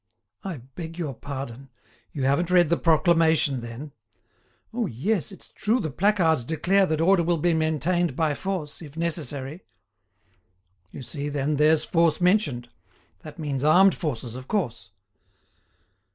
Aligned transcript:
"I 0.43 0.57
beg 0.57 0.97
your 0.97 1.13
pardon. 1.13 1.69
You 2.11 2.23
haven't 2.23 2.49
read 2.49 2.71
the 2.71 2.75
proclamation, 2.77 3.59
then?" 3.61 3.91
"Oh 4.73 4.87
yes, 4.87 5.31
it's 5.31 5.49
true 5.49 5.79
the 5.79 5.91
placards 5.91 6.43
declare 6.43 6.87
that 6.87 6.99
order 7.01 7.21
will 7.21 7.37
be 7.37 7.53
maintained 7.53 8.15
by 8.15 8.33
force, 8.33 8.81
if 8.81 8.97
necessary." 8.97 9.61
"You 10.89 11.03
see, 11.03 11.29
then, 11.29 11.57
there's 11.57 11.85
force 11.85 12.19
mentioned; 12.19 12.69
that 13.19 13.37
means 13.37 13.63
armed 13.63 13.93
forces, 13.93 14.33
of 14.33 14.47
course." 14.47 14.89